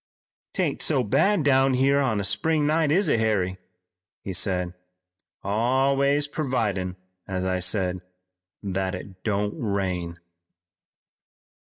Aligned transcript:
"'Tain't 0.55 0.81
so 0.81 1.03
bad 1.03 1.43
down 1.43 1.75
here 1.75 1.99
on 1.99 2.19
a 2.19 2.23
spring 2.23 2.65
night, 2.65 2.89
is 2.91 3.07
it, 3.07 3.19
Harry?" 3.19 3.59
he 4.23 4.33
said. 4.33 4.73
"Always 5.43 6.27
purvidin', 6.27 6.95
as 7.27 7.45
I 7.45 7.59
said, 7.59 8.01
that 8.63 8.95
it 8.95 9.23
don't 9.23 9.53
rain." 9.61 10.17